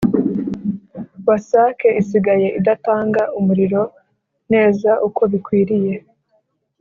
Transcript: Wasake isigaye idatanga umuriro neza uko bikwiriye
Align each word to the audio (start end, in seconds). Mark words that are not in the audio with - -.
Wasake 1.27 1.87
isigaye 2.01 2.47
idatanga 2.59 3.21
umuriro 3.39 3.81
neza 4.51 4.91
uko 5.07 5.21
bikwiriye 5.31 5.95